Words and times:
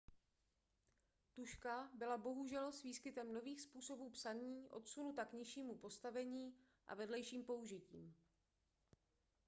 tužka 1.33 1.89
byla 1.97 2.17
bohužel 2.17 2.71
s 2.71 2.83
výskytem 2.83 3.33
nových 3.33 3.61
způsobů 3.61 4.09
psaní 4.09 4.69
odsunuta 4.69 5.25
k 5.25 5.33
nižšímu 5.33 5.77
postavení 5.77 6.55
a 6.87 6.95
vedlejším 6.95 7.43
použitím 7.43 8.15